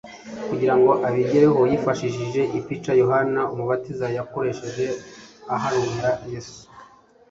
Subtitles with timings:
[0.49, 4.85] Kugira ngo abigereho yifashishije ipica Yohana Umubatiza yakoresheje
[5.55, 6.59] aharuya Yesu.